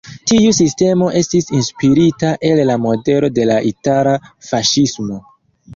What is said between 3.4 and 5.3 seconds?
la itala faŝismo.